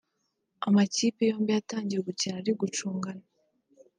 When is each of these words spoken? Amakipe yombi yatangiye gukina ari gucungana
Amakipe 0.67 1.21
yombi 1.29 1.51
yatangiye 1.57 1.99
gukina 2.07 2.35
ari 2.41 2.51
gucungana 2.59 3.23